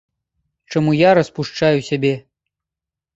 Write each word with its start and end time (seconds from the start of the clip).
Чаму 0.75 0.95
я 0.95 1.11
распушчаю 1.19 1.79
сябе? 1.91 2.13